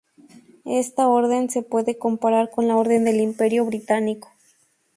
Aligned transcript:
Esta 0.65 1.07
orden 1.07 1.51
se 1.51 1.61
puede 1.61 1.99
comparar 1.99 2.49
con 2.49 2.67
la 2.67 2.75
Orden 2.75 3.03
del 3.05 3.19
Imperio 3.19 3.65
Británico. 3.65 4.31